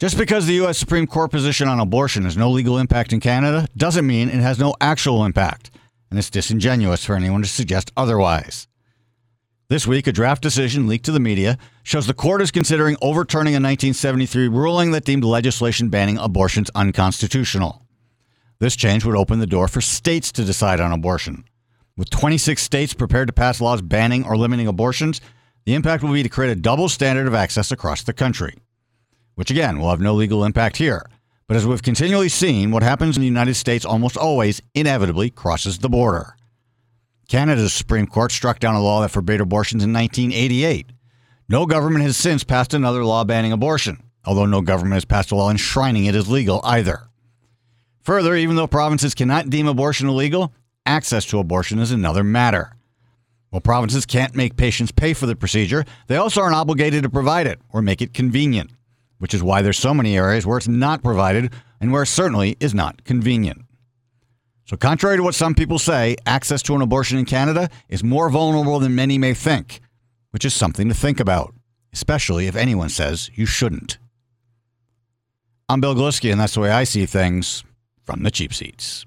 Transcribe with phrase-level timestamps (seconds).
[0.00, 0.76] Just because the U.S.
[0.76, 4.58] Supreme Court position on abortion has no legal impact in Canada doesn't mean it has
[4.58, 5.70] no actual impact,
[6.10, 8.66] and it's disingenuous for anyone to suggest otherwise.
[9.68, 13.54] This week, a draft decision leaked to the media shows the court is considering overturning
[13.54, 17.86] a 1973 ruling that deemed legislation banning abortions unconstitutional.
[18.58, 21.44] This change would open the door for states to decide on abortion.
[21.96, 25.20] With 26 states prepared to pass laws banning or limiting abortions,
[25.64, 28.54] the impact will be to create a double standard of access across the country,
[29.34, 31.06] which again will have no legal impact here.
[31.46, 35.78] But as we've continually seen, what happens in the United States almost always inevitably crosses
[35.78, 36.36] the border.
[37.28, 40.86] Canada's Supreme Court struck down a law that forbade abortions in 1988.
[41.48, 45.34] No government has since passed another law banning abortion, although no government has passed a
[45.34, 47.08] law enshrining it as legal either.
[48.02, 50.52] Further, even though provinces cannot deem abortion illegal,
[50.86, 52.76] access to abortion is another matter.
[53.50, 57.46] While provinces can't make patients pay for the procedure, they also aren't obligated to provide
[57.46, 58.70] it or make it convenient,
[59.24, 62.58] which is why there's so many areas where it's not provided and where it certainly
[62.60, 63.62] is not convenient.
[64.66, 68.28] So, contrary to what some people say, access to an abortion in Canada is more
[68.28, 69.80] vulnerable than many may think,
[70.32, 71.54] which is something to think about,
[71.90, 73.96] especially if anyone says you shouldn't.
[75.70, 77.64] I'm Bill Glusky, and that's the way I see things
[78.04, 79.06] from the cheap seats.